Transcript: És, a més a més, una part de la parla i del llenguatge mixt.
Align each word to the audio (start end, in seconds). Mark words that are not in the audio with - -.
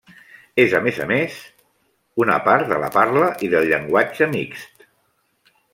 És, 0.61 0.71
a 0.79 0.79
més 0.85 0.95
a 1.03 1.07
més, 1.11 1.35
una 2.25 2.39
part 2.49 2.67
de 2.73 2.81
la 2.85 2.91
parla 2.99 3.29
i 3.49 3.53
del 3.53 3.71
llenguatge 3.73 4.33
mixt. 4.37 4.89